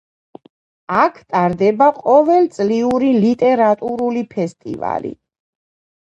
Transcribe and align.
აქ 0.99 1.17
ტარდება 1.33 1.89
ყოველწლიური 1.97 3.11
ლიტერატურული 3.25 4.23
ფესტივალი. 4.33 5.13